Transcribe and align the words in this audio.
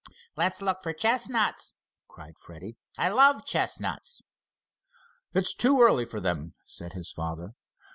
"Let's 0.35 0.63
look 0.63 0.81
for 0.81 0.93
chestnuts!" 0.93 1.75
cried 2.07 2.33
Freddie. 2.39 2.75
"I 2.97 3.09
love 3.09 3.45
chestnuts!" 3.45 4.23
"It's 5.35 5.53
too 5.53 5.79
early 5.79 6.05
for 6.05 6.19
them," 6.19 6.55
said 6.65 6.93
his 6.93 7.11
father. 7.11 7.53